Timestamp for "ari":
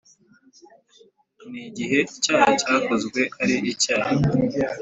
3.43-3.55